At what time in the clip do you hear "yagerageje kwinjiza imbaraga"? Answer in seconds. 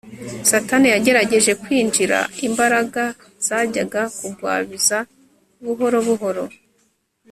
0.93-3.03